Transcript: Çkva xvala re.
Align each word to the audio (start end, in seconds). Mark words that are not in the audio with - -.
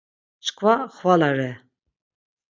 Çkva 0.45 0.73
xvala 0.97 1.29
re. 1.37 1.51